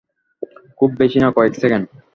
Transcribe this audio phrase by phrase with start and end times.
[0.79, 1.85] খুব বেশি না, কয়েক সেকেন্ড।